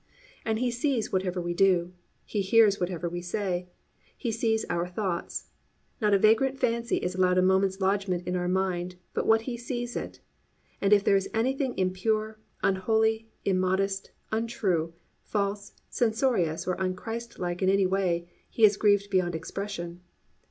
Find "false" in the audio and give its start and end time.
15.21-15.73